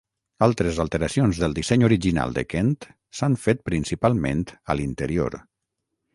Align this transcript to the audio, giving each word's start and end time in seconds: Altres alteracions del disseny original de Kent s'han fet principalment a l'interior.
Altres 0.43 0.77
alteracions 0.83 1.41
del 1.43 1.53
disseny 1.59 1.85
original 1.89 2.33
de 2.39 2.45
Kent 2.55 2.73
s'han 3.21 3.37
fet 3.45 3.63
principalment 3.71 4.43
a 4.75 4.79
l'interior. 4.81 5.41